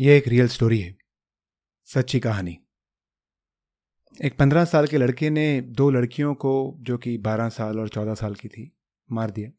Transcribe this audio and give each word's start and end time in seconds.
ये 0.00 0.16
एक 0.16 0.28
real 0.28 0.48
story 0.48 0.80
है। 0.80 0.96
सच्ची 1.84 2.20
कहानी। 2.20 2.58
एक 4.22 4.38
पंद्रह 4.38 4.64
साल 4.64 4.86
के 4.86 4.98
लड़के 4.98 5.30
ने 5.30 5.60
दो 5.60 5.90
लड़कियों 5.90 6.34
को, 6.34 6.76
जो 6.80 6.98
कि 6.98 7.18
बारह 7.18 7.48
साल 7.48 7.80
और 7.80 7.88
चौदह 7.88 8.14
साल 8.14 8.34
की 8.34 8.48
थी, 8.48 8.76
मार 9.12 9.30
दिया। 9.30 9.50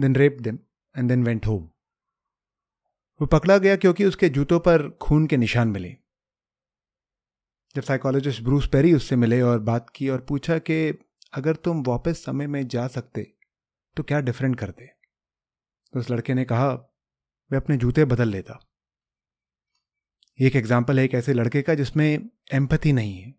Then 0.00 0.16
rape 0.16 0.38
them 0.40 0.58
and 0.98 1.08
then 1.08 1.24
went 1.24 1.46
home 1.46 1.64
वो 3.20 3.26
पकड़ा 3.26 3.58
गया 3.58 3.76
क्योंकि 3.76 4.04
उसके 4.04 4.28
जूतों 4.28 4.60
पर 4.60 4.90
खून 4.90 5.26
के 5.26 5.36
निशान 5.36 5.68
मिले। 5.68 5.96
जब 7.76 7.82
साइकोलॉजिस्ट 7.82 8.42
ब्रूस 8.42 8.68
पेरी 8.68 8.94
उससे 8.94 9.16
मिले 9.16 9.40
और 9.42 9.58
बात 9.58 9.90
की 9.90 10.08
और 10.08 10.20
पूछा 10.20 10.58
कि, 10.58 10.98
अगर 11.34 11.56
तुम 11.56 11.82
वापस 11.82 12.24
समय 12.24 12.46
में 12.46 12.68
जा 12.68 12.86
सकते 12.88 13.34
तो 13.96 14.02
क्या 14.02 14.20
डिफरेंट 14.20 14.58
करते? 14.58 14.86
तो 15.92 16.00
उस 16.00 16.10
लड़के 16.10 16.34
ने 16.34 16.44
कहा 16.44 16.70
वे 17.50 17.56
अपने 17.56 17.76
जूते 17.76 18.04
बदल 18.04 18.28
लेता। 18.28 18.65
एक 20.38 20.56
एग्ज़ाम्पल 20.56 20.98
है 20.98 21.04
एक 21.04 21.14
ऐसे 21.14 21.32
लड़के 21.34 21.60
का 21.62 21.74
जिसमें 21.74 22.06
एम्पथी 22.54 22.92
नहीं 22.92 23.16
है। 23.18 23.30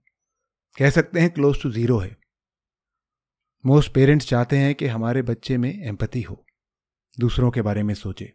कह 0.75 0.89
सकते 0.89 1.19
हैं 1.19 1.29
क्लोज 1.29 1.61
टू 1.61 1.69
ज़ीरो 1.71 1.97
है। 1.97 2.15
मोस्ट 3.63 3.91
पेरेंट्स 3.93 4.27
चाहते 4.27 4.57
हैं 4.57 4.73
कि 4.75 4.87
हमारे 4.87 5.21
बच्चे 5.21 5.57
में 5.57 5.69
एम्पथी 5.71 6.21
हो, 6.21 6.45
दूसरों 7.17 7.49
के 7.51 7.61
बारे 7.61 7.83
में 7.83 7.93
सोचे। 7.93 8.31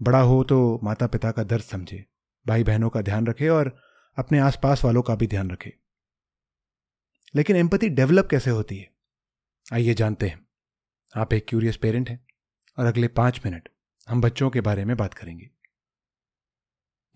बड़ा 0.00 0.20
हो 0.20 0.42
तो 0.44 0.58
माता 0.84 1.06
पिता 1.06 1.30
का 1.30 1.42
दर्द 1.44 1.62
समझे 1.62 2.04
भाई 2.46 2.64
बहनों 2.64 2.88
का 2.90 3.02
ध्यान 3.02 3.26
रखे 3.26 3.48
और 3.48 3.76
अपने 4.16 4.38
आसपास 4.38 4.84
वालों 4.84 5.02
का 5.02 5.14
भी 5.14 5.26
ध्यान 5.26 5.50
रखे। 5.50 5.72
लेकिन 7.34 7.56
एम्पथी 7.56 7.88
डेवलप 7.90 8.28
कैसे 8.30 8.50
होती 8.50 8.76
है? 8.78 8.88
आइए 9.66 9.94
जानते 9.94 10.28
हैं। 10.28 10.46
आप 11.14 11.32
एक 11.32 11.46
क्यूरियस 11.48 11.76
पेरेंट 11.76 12.08
हैं 12.10 12.18
और 12.78 12.86
अगले 12.86 13.08
पाँच 13.10 13.40
मिनट 13.44 13.68
हम 14.08 14.20
बच्चों 14.20 14.50
के 14.50 14.60
बारे 14.60 14.84
में 14.84 14.96
बात 14.96 15.14
करेंगे। 15.14 15.50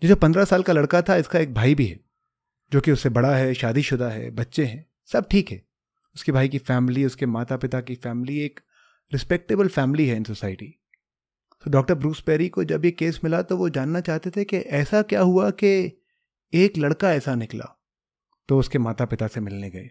ये 0.01 0.07
जो 0.07 0.15
पंद्रह 0.15 0.45
साल 0.45 0.63
का 0.63 0.73
लड़का 0.73 1.01
था, 1.01 1.15
इसका 1.15 1.39
एक 1.39 1.53
भाई 1.53 1.75
भी 1.75 1.85
है, 1.85 1.99
जो 2.71 2.81
कि 2.81 2.91
उससे 2.91 3.09
बड़ा 3.09 3.35
है, 3.35 3.53
शादीशुदा 3.53 4.09
है, 4.09 4.29
बच्चे 4.31 4.65
हैं, 4.65 4.85
सब 5.05 5.27
ठीक 5.31 5.51
है। 5.51 5.61
उसके 6.15 6.31
भाई 6.31 6.49
की 6.49 6.57
फैमिली, 6.57 7.05
उसके 7.05 7.25
माता 7.25 7.57
पिता 7.57 7.81
की 7.81 7.95
फैमिली 7.95 8.39
एक 8.39 8.59
रिस्पेक्टेबल 9.11 9.67
फैमिली 9.67 10.07
है 10.07 10.15
इन 10.15 10.23
सोसाइटी। 10.23 10.67
तो 11.63 11.71
डॉक्टर 11.71 11.95
ब्रूस 11.95 12.21
पेरी 12.21 12.49
को 12.49 12.63
जब 12.63 12.85
ये 12.85 12.91
केस 12.91 13.19
मिला 13.23 13.41
तो 13.41 13.57
वो 13.57 13.69
जानना 13.69 13.99
चाहते 13.99 14.29
थे 14.29 14.43
कि 14.43 14.57
ऐसा 14.57 15.01
क्या 15.01 15.21
हुआ 15.21 15.49
कि 15.49 16.01
एक 16.53 16.77
लड़का 16.77 17.13
ऐसा 17.13 17.35
निकला 17.35 17.65
तो 18.49 18.59
उसके 18.59 18.79
माता 18.79 19.05
पिता 19.05 19.27
से 19.27 19.39
मिलने 19.39 19.69
गए। 19.69 19.89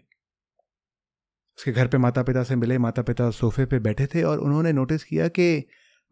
उसके 1.57 1.71
घर 1.71 1.87
पे 1.87 1.97
माता 1.97 2.23
पिता 2.23 2.43
से 2.43 2.55
मिले 2.55 2.77
माता 2.77 3.01
पिता 3.01 3.29
सोफे 3.31 3.65
पे 3.65 3.79
बैठे 3.79 4.07
थे 4.07 4.23
और 4.23 4.39
उन्होंने 4.39 4.71
नोटिस 4.71 5.03
किया 5.03 5.27
कि 5.27 5.63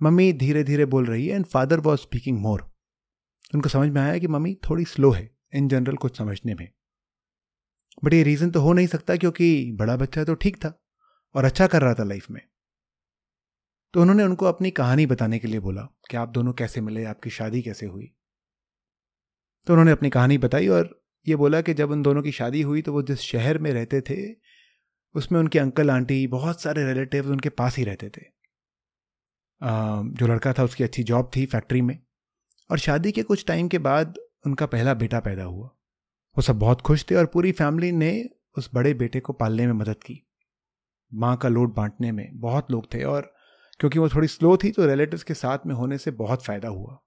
मम्मी 0.01 0.31
धीरे 0.33 0.63
धीरे 0.63 0.85
बोल 0.85 1.05
रही 1.05 1.27
है 1.27 1.35
and 1.35 1.45
father 1.45 1.79
was 1.79 1.99
speaking 1.99 2.39
more 2.39 2.67
उनको 3.53 3.69
समझ 3.69 3.89
में 3.89 4.01
आया 4.01 4.17
कि 4.17 4.27
मम्मी 4.27 4.53
थोड़ी 4.69 4.85
स्लो 4.85 5.11
है 5.11 5.29
इन 5.53 5.67
जनरल 5.67 5.95
कुछ 5.95 6.17
समझने 6.17 6.55
में। 6.55 6.67
बट 8.03 8.13
ये 8.13 8.23
रीज़न 8.23 8.51
तो 8.51 8.61
हो 8.61 8.73
नहीं 8.73 8.87
सकता 8.87 9.15
क्योंकि 9.15 9.71
बड़ा 9.71 9.95
बच्चा 9.97 10.23
तो 10.23 10.33
ठीक 10.35 10.57
था 10.57 10.73
और 11.35 11.45
अच्छा 11.45 11.67
कर 11.67 11.81
रहा 11.81 11.93
था 11.93 12.03
लाइफ 12.03 12.29
में। 12.31 12.41
तो 13.93 14.01
उन्होंने 14.01 14.23
उनको 14.23 14.45
अपनी 14.45 14.71
कहानी 14.71 15.05
बताने 15.05 15.39
के 15.39 15.47
लिए 15.47 15.59
बोला 15.59 15.81
कि 16.09 16.17
आप 16.17 16.29
दोनों 16.29 16.53
कैसे 16.53 16.81
मिले, 16.81 17.03
आपकी 17.05 17.29
शादी 17.29 17.61
कैसे 17.61 17.85
हुई। 17.85 18.11
तो 19.67 19.73
उन्होंने 19.73 19.91
अपनी 19.91 20.09
कहानी 20.09 20.37
बताई 20.37 20.67
और 20.67 20.97
ये 21.27 21.35
बोला 21.35 21.61
कि 21.61 21.73
जब 21.73 21.91
उन 21.91 22.01
दोनों 22.01 22.21
की 22.21 22.31
शादी 22.31 22.61
हुई 22.61 22.81
तो 22.81 22.93
वो 22.93 23.01
जिस 23.01 23.19
शहर 23.21 23.57
में 23.57 23.71
रहते 23.71 24.01
थे, 24.01 24.17
उसमें 25.15 25.39
उनके 25.39 25.59
अंकल 25.59 25.91
आंटी 25.91 26.25
बहुत 26.27 26.61
सारे 26.61 26.85
रिलेटिव 26.85 27.31
उनके 27.31 27.49
पास 27.49 27.77
ही 27.77 27.83
रहते 27.83 28.09
थे। 28.09 28.21
जो 29.61 30.27
लड़का 30.27 30.53
था 30.53 30.63
उसकी 30.63 30.83
अच्छी 30.83 31.03
जॉब 31.03 31.31
थी 31.35 31.45
फैक्ट्री 31.45 31.81
में। 31.81 31.97
और 32.71 32.77
शादी 32.77 33.11
के 33.11 33.23
कुछ 33.23 33.45
टाइम 33.45 33.67
के 33.67 33.77
बाद 33.77 34.17
उनका 34.45 34.65
पहला 34.65 34.93
बेटा 34.93 35.19
पैदा 35.19 35.43
हुआ। 35.43 35.67
वो 36.35 36.41
सब 36.41 36.59
बहुत 36.59 36.81
खुश 36.81 37.05
थे 37.11 37.15
और 37.15 37.25
पूरी 37.25 37.51
फैमिली 37.51 37.91
ने 37.91 38.29
उस 38.57 38.69
बड़े 38.73 38.93
बेटे 38.93 39.19
को 39.19 39.33
पालने 39.33 39.65
में 39.65 39.73
मदद 39.73 40.03
की। 40.03 40.27
माँ 41.13 41.37
का 41.37 41.49
लोड 41.49 41.73
बांटने 41.75 42.11
में 42.11 42.29
बहुत 42.33 42.71
लोग 42.71 42.93
थे 42.93 43.03
और 43.03 43.33
क्योंकि 43.79 43.99
वो 43.99 44.09
थोड़ी 44.09 44.27
स्लो 44.27 44.57
थी 44.57 44.71
तो 44.71 44.85
रिलेटिव्स 44.85 45.23
के 45.23 45.33
साथ 45.33 45.57
में 45.65 45.75
होने 45.75 45.97
से 45.97 46.11
बहुत 46.11 46.43
फ़ायदा 46.45 46.67
हुआ। 46.67 46.99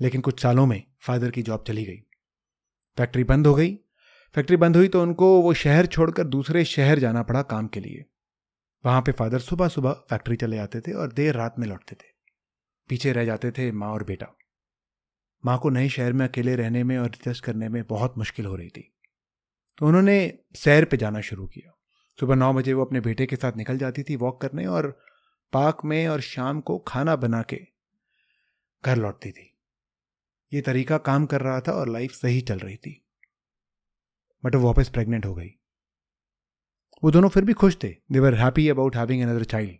लेकिन 0.00 0.20
कुछ 0.20 0.42
सालों 0.42 0.66
में 0.66 0.82
फादर 1.00 1.30
की 1.30 1.42
जॉब 1.42 1.64
चली 1.66 1.84
गई। 1.84 1.98
फैक्ट्री 2.96 3.24
बंद 3.24 3.46
हो 3.46 3.54
गई। 3.54 3.74
फैक्ट्री 4.34 4.56
बंद 4.56 4.76
हुई 4.76 4.88
तो 4.88 5.02
उनको 5.02 5.40
वो 5.42 5.54
शहर 5.54 5.86
छोड़कर 5.86 6.24
दूसरे 6.24 6.64
शहर 6.64 6.98
जाना 6.98 7.22
पड़ा 7.22 7.42
काम 7.42 7.66
के 7.66 7.80
लिए। 7.80 8.04
वहाँ 8.84 9.02
पे 9.02 9.12
फादर 9.12 9.38
सुबह 9.38 9.68
सुबह 9.68 9.92
फैक्ट्री 9.92 10.36
चले 10.36 10.56
जाते 10.56 10.80
थे 10.80 10.92
और 10.92 11.12
देर 11.12 11.34
रात 11.34 11.58
में 11.58 11.66
लौटते 11.66 11.94
थे। 11.94 12.12
पीछे 12.88 13.12
रह 13.12 13.24
जाते 13.24 13.50
थे 13.50 13.72
माँ 13.72 13.88
और 13.88 14.04
बेटा। 14.04 14.26
माँ 15.44 15.58
को 15.58 15.70
नए 15.70 15.88
शहर 15.88 16.12
में 16.12 16.28
अकेले 16.28 16.56
रहने 16.56 16.84
में 16.84 16.98
और 16.98 17.06
एडजस्ट 17.06 17.44
करने 17.44 17.68
में 17.68 17.82
बहुत 17.86 18.18
मुश्किल 18.18 18.46
हो 18.46 18.56
रही 18.56 18.68
थी। 18.68 18.94
तो 19.78 19.86
उन्होंने 19.86 20.38
सैर 20.54 20.84
पे 20.84 20.96
जाना 20.96 21.20
शुरू 21.20 21.46
किया। 21.46 21.78
सुबह 22.20 22.34
नौ 22.34 22.52
बजे 22.52 22.72
वो 22.72 22.84
अपने 22.84 23.00
बेटे 23.00 23.26
के 23.26 23.36
साथ 23.36 23.56
निकल 23.56 23.78
जाती 23.78 24.02
थी 24.02 24.16
वॉक 24.16 24.40
करने 24.40 24.66
और 24.66 24.88
पार्क 25.52 25.78
में 25.84 26.06
और 26.08 26.20
शाम 26.20 26.60
को 26.60 26.78
खाना 26.78 27.16
बना 27.16 27.42
के 27.42 27.60
घर 28.84 28.96
लौटती 28.96 29.30
थी। 29.30 29.50
ये 30.52 30.60
तरीका 30.60 30.98
काम 30.98 31.26
कर 31.26 31.40
रहा 31.40 31.60
था 31.60 31.72
और 31.72 31.88
लाइफ 31.88 32.12
सही 32.12 32.40
चल 32.40 32.58
रही 32.58 32.76
थी। 32.76 33.00
बट 34.44 34.54
वो 34.54 34.62
वापस 34.62 34.88
प्रेग्नेंट 34.88 35.26
हो 35.26 35.34
गई। 35.34 35.50
वो 37.04 37.10
दोनों 37.10 37.28
फिर 37.28 37.44
भी 37.44 37.52
खुश 37.52 37.76
थे। 37.84 37.88
They 38.12 38.18
were 38.18 38.34
happy 38.34 38.68
about 38.68 38.96
having 38.96 39.22
another 39.22 39.44
child 39.44 39.78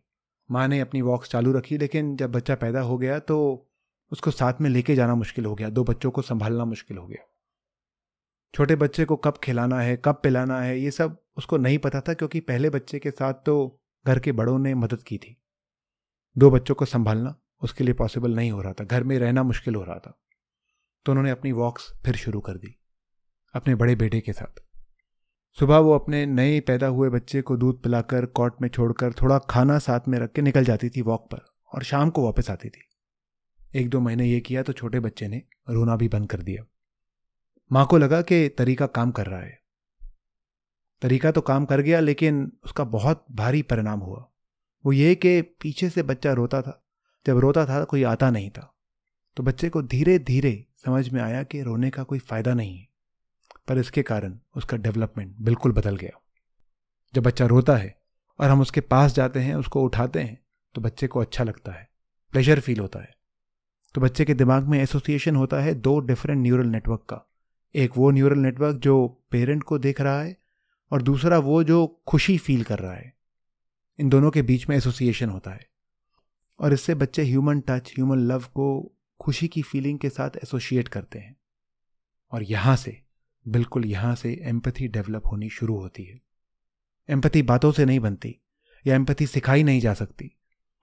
माँ 0.50 0.68
ने 0.68 0.80
अपनी 0.80 1.02
वॉक्स 1.02 1.30
चालू 1.30 1.52
रखी, 1.52 1.78
लेकिन 1.78 2.16
जब 2.16 2.32
बच्चा 2.32 2.54
पैदा 2.54 2.80
हो 2.80 2.98
गया 2.98 3.18
तो 3.18 3.70
उसको 4.12 4.30
साथ 4.30 4.60
में 4.60 4.70
लेके 4.70 4.94
जाना 4.94 5.14
मुश्किल 5.14 5.44
हो 5.44 5.54
गया। 5.54 5.68
दो 5.68 5.84
बच्चों 5.84 6.10
को 6.10 6.22
संभालना 6.22 6.64
मुश्किल 6.64 6.96
हो 6.96 7.06
गया। 7.06 7.24
छोटे 8.54 8.76
बच्चे 8.76 9.04
को 9.04 9.16
कब 9.16 9.38
खिलाना 9.44 9.80
है, 9.80 9.96
कब 9.96 10.20
पिलाना 10.22 10.60
है, 10.60 10.78
ये 10.80 10.90
सब 10.90 11.16
उसको 11.36 11.56
नहीं 11.56 11.78
पता 11.78 12.00
था 12.00 12.14
क्योंकि 12.14 12.40
पहले 12.40 12.70
बच्चे 12.70 12.98
के 12.98 13.10
साथ 13.10 13.34
तो 13.46 13.80
घर 14.06 14.18
के 14.18 14.32
बड़ों 14.32 14.58
ने 14.58 14.74
मदद 14.74 15.02
की 15.02 15.18
थी। 15.18 15.36
दो 16.36 16.50
बच्चों 16.50 16.74
को 16.74 16.84
संभालना 16.84 17.34
उसके 17.62 17.84
लिए 17.84 17.94
पॉसिबल 17.94 18.34
नहीं 18.34 18.50
हो 18.50 18.62
रहा 18.62 18.72
था। 18.72 18.84
घर 18.84 19.04
में 19.04 19.18
रहना 19.18 19.42
मुश्किल 19.42 19.74
हो 19.74 19.82
रहा 19.82 19.98
था। 19.98 20.18
तो 21.06 21.12
उन्होंने 21.12 21.30
अपनी 21.30 21.52
वॉक्स 21.52 21.92
फिर 22.04 22.16
शुरू 22.16 22.40
कर 22.40 22.56
दी, 22.56 22.74
अपने 23.54 23.74
बड़े 23.74 23.94
बेटे 23.94 24.20
के 24.20 24.32
साथ। 24.32 24.62
सुबह 25.58 25.78
वो 25.78 25.94
अपने 25.94 26.24
नए 26.26 26.60
पैदा 26.60 26.86
हुए 26.86 27.08
बच्चे 27.08 27.42
को 27.42 27.56
दूध 27.56 27.82
पिलाकर 27.82 28.26
कॉट 28.26 28.62
में 28.62 28.68
छोड़कर 28.68 29.12
थोड़ा 29.12 29.38
खाना 29.50 29.78
साथ 29.78 30.08
में 30.08 30.18
रख 30.18 30.32
के 30.32 30.42
निकल 30.42 30.64
जाती 30.64 30.88
थी 30.90 31.02
वॉक 31.02 31.28
पर 31.30 31.40
और 31.72 31.82
शाम 31.82 32.10
को 32.10 32.24
वापस 32.24 32.50
आती 32.50 32.68
थी। 32.68 32.88
एक 33.74 33.90
दो 33.90 34.00
महीने 34.00 34.26
ये 34.26 34.40
किया 34.40 34.62
तो 34.62 34.72
छोटे 34.72 35.00
बच्चे 35.00 35.28
ने 35.28 35.42
रोना 35.70 35.96
भी 35.96 36.08
बंद 36.08 36.30
कर 36.30 36.42
दिया। 36.42 36.64
माँ 37.72 37.86
को 37.86 37.98
लगा 37.98 38.22
कि 38.22 38.48
तरीका 38.48 38.86
काम 38.86 39.10
कर 39.10 39.26
रहा 39.26 39.40
है। 39.40 39.62
तरीका 41.02 41.30
तो 41.30 41.40
काम 41.40 41.64
कर 41.64 41.80
गया, 41.80 42.00
लेकिन 42.00 42.52
उसका 42.64 42.84
बहुत 42.84 43.26
भारी 43.32 43.62
परिणाम 43.62 44.00
हुआ। 44.00 44.28
वो 44.86 44.92
ये 44.92 45.14
कि 45.14 45.42
पीछे 45.42 45.90
से 45.90 46.02
बच्चा 46.02 46.32
रोता 46.32 46.62
था। 46.62 46.86
जब 47.26 47.38
रोता 47.38 47.66
था, 47.66 47.84
कोई 47.84 48.02
आता 48.02 48.30
नहीं 48.30 48.50
था। 48.50 48.74
तो 49.36 49.42
बच्चे 49.42 49.68
को 49.68 49.82
धीरे 49.82 50.18
धीरे 50.18 50.66
समझ 50.84 51.08
में 51.08 51.22
आया 51.22 51.42
कि 51.42 51.62
रोने 51.62 51.90
का 51.90 52.02
कोई 52.02 52.18
फ़ायदा 52.18 52.54
नहीं 52.54 52.78
है। 52.78 52.88
पर 53.68 53.78
इसके 53.78 54.02
कारण 54.02 54.38
उसका 54.56 54.76
डेवलपमेंट 54.76 55.36
बिल्कुल 55.36 55.72
बदल 55.72 55.96
गया। 55.96 56.20
जब 57.14 57.22
बच्चा 57.22 57.46
रोता 57.46 57.76
है 57.76 58.00
और 58.40 58.50
हम 58.50 58.60
उसके 58.60 58.80
पास 58.80 59.14
जाते 59.14 59.40
हैं, 59.40 59.54
उसको 59.54 59.82
उठाते 59.82 60.20
हैं 60.20 60.44
तो 60.74 60.80
बच्चे 60.80 61.06
को 61.06 61.20
अच्छा 61.20 61.44
लगता 61.44 61.72
है। 61.72 61.90
प्लेजर 62.32 62.60
फील 62.60 62.80
होता 62.80 62.98
है। 62.98 63.13
तो 63.94 64.00
बच्चे 64.00 64.24
के 64.24 64.34
दिमाग 64.34 64.64
में 64.64 64.82
एसोसिएशन 64.82 65.36
होता 65.36 65.60
है 65.60 65.74
दो 65.74 66.00
डिफरेंट 66.00 66.40
न्यूरल 66.40 66.66
नेटवर्क 66.66 67.00
का। 67.00 67.30
एक 67.74 67.90
वो 67.96 68.10
न्यूरल 68.10 68.38
नेटवर्क 68.38 68.76
जो 68.76 69.22
पेरेंट 69.30 69.62
को 69.62 69.78
देख 69.78 70.00
रहा 70.00 70.22
है 70.22 70.36
और 70.92 71.02
दूसरा 71.02 71.38
वो 71.38 71.64
जो 71.64 72.02
खुशी 72.06 72.38
फील 72.38 72.64
कर 72.64 72.78
रहा 72.78 72.94
है। 72.94 73.16
इन 73.98 74.08
दोनों 74.08 74.30
के 74.30 74.42
बीच 74.42 74.68
में 74.68 74.76
एसोसिएशन 74.76 75.28
होता 75.28 75.50
है। 75.50 75.68
और 76.58 76.72
इससे 76.72 76.94
बच्चे 76.94 77.22
ह्यूमन 77.22 77.60
टच 77.60 77.92
ह्यूमन 77.96 78.18
लव 78.18 78.40
को 78.40 78.92
खुशी 79.20 79.48
की 79.48 79.62
फीलिंग 79.62 79.98
के 79.98 80.08
साथ 80.08 80.30
एसोसिएट 80.36 80.88
करते 80.88 81.18
हैं। 81.18 81.36
और 82.32 82.42
यहाँ 82.42 82.76
से, 82.76 83.02
बिल्कुल 83.48 83.84
यहाँ 83.84 84.14
से 84.14 84.40
एम्पथी 84.42 84.88
डेवलप 84.88 85.22
होनी 85.26 85.50
शुरू 85.50 85.76
होती 85.76 86.04
है। 86.04 86.20
एम्पथी 87.10 87.42
बातों 87.42 87.72
से 87.72 87.84
नहीं 87.84 88.00
बनती 88.00 88.38
या 88.86 88.94
एम्पथी 88.94 89.26
सिखाई 89.26 89.62
नहीं 89.62 89.80
जा 89.80 89.94
सकती। 89.94 90.36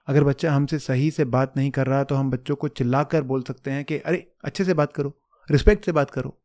अगर 0.06 0.24
बच्चा 0.24 0.52
हमसे 0.52 0.78
सही 0.78 1.10
से 1.10 1.24
बात 1.24 1.56
नहीं 1.56 1.70
कर 1.70 1.86
रहा 1.86 2.04
तो 2.04 2.14
हम 2.14 2.30
बच्चों 2.30 2.56
को 2.56 2.68
चिल्लाकर 2.68 3.22
बोल 3.22 3.42
सकते 3.42 3.70
हैं 3.70 3.84
कि, 3.84 3.98
अरे, 3.98 4.32
अच्छे 4.44 4.64
से 4.64 4.74
बात 4.74 4.92
करो 4.92 5.18
रिस्पेक्ट 5.50 5.84
से 5.84 5.92
बात 5.92 6.10
करो। 6.10 6.38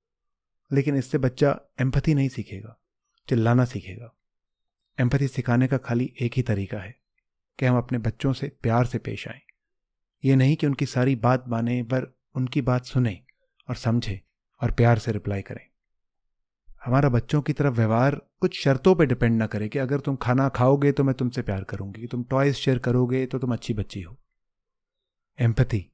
लेकिन 0.72 0.96
इससे 0.96 1.18
बच्चा 1.18 1.60
एम्पथी 1.82 2.14
नहीं 2.14 2.30
सीखेगा, 2.30 2.78
चिल्लाना 3.30 3.66
सीखेगा। 3.66 4.14
एम्पथी 5.00 5.28
सिखाने 5.28 5.68
का 5.68 5.78
खाली 5.78 6.14
एक 6.22 6.32
ही 6.34 6.42
तरीका 6.42 6.78
है 6.78 6.96
कि 7.60 7.66
हम 7.66 7.78
अपने 7.78 7.98
बच्चों 7.98 8.34
से 8.34 8.48
प्यार 8.62 8.86
से 8.86 8.98
पेश 8.98 9.28
आएँ। 9.28 9.42
ये 10.26 10.36
नहीं 10.36 10.56
कि 10.56 10.68
उनकी 10.68 10.86
सारी 10.86 11.16
बात 11.16 11.44
माने, 11.48 11.84
पर 11.84 12.18
उनकी 12.36 12.62
बात 12.62 12.86
सुने 12.86 13.22
और 13.70 13.76
समझें 13.76 14.20
और 14.62 14.72
प्यार 14.72 15.00
से 15.00 15.12
रिप्लाई 15.12 15.42
करें। 15.42 15.67
हमारा 16.88 17.08
बच्चों 17.10 17.42
की 17.42 17.54
तरफ़ 17.54 17.74
व्यवहार 17.74 18.16
कुछ 18.40 18.60
शर्तों 18.64 18.94
पे 18.96 19.06
डिपेंड 19.06 19.38
ना 19.38 19.46
करे 19.48 19.68
कि 19.70 19.80
अगर 19.80 20.00
तुम 20.00 20.16
खाना 20.16 20.48
खाओगे 20.50 20.92
तो 20.92 21.04
मैं 21.04 21.16
तुमसे 21.16 21.42
प्यार 21.42 21.64
करूँगी 21.64 22.08
तुम 22.08 22.24
टॉयज 22.24 22.56
शेयर 22.56 22.78
करोगे 22.80 23.26
तो 23.26 23.40
तुम 23.40 23.54
अच्छी 23.54 23.74
बच्ची 23.74 24.02
हो। 24.02 24.16
एम्पथी 25.40 25.86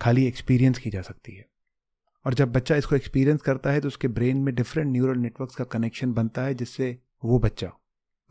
खाली 0.00 0.26
एक्सपीरियंस 0.26 0.78
की 0.78 0.90
जा 0.90 1.02
सकती 1.02 1.36
है। 1.36 1.46
और 2.24 2.34
जब 2.34 2.52
बच्चा 2.52 2.76
इसको 2.76 2.96
एक्सपीरियंस 2.96 3.42
करता 3.42 3.70
है 3.70 3.80
तो 3.80 3.88
उसके 3.88 4.08
ब्रेन 4.08 4.36
में 4.36 4.54
डिफरेंट 4.54 4.92
न्यूरल 4.92 5.18
नेटवर्क्स 5.18 5.56
का 5.56 5.64
कनेक्शन 5.64 6.12
बनता 6.12 6.42
है 6.42 6.54
जिससे 6.54 6.98
वो 7.24 7.38
बच्चा 7.38 7.72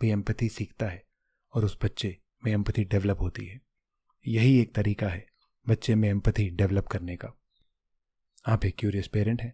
भी 0.01 0.11
एम्पथी 0.11 0.49
सीखता 0.49 0.85
है 0.85 1.03
और 1.53 1.65
उस 1.65 1.77
बच्चे 1.83 2.17
में 2.45 2.51
एम्पथी 2.51 2.83
डेवलप 2.83 3.21
होती 3.21 3.45
है। 3.45 3.59
यही 4.25 4.59
एक 4.59 4.75
तरीका 4.75 5.07
है 5.07 5.25
बच्चे 5.67 5.95
में 5.95 6.09
एम्पथी 6.09 6.49
डेवलप 6.49 6.87
करने 6.87 7.15
का। 7.15 7.33
आप 8.47 8.65
एक 8.65 8.75
क्यूरियस 8.79 9.07
पेरेंट 9.07 9.41
हैं। 9.41 9.53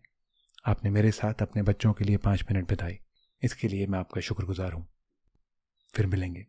आपने 0.70 0.90
मेरे 0.90 1.12
साथ 1.12 1.34
अपने 1.42 1.62
बच्चों 1.62 1.94
के 1.94 2.04
लिए 2.04 2.18
पाँच 2.18 2.44
मिनट 2.52 2.70
बिताए। 2.70 3.00
इसके 3.44 3.68
लिए 3.68 3.88
मैं 3.88 4.00
आपका 4.00 4.22
शुक्रगुजार 4.22 4.74
हूँ। 4.74 4.88
फिर 5.94 6.08
मिलेंगे। 6.08 6.48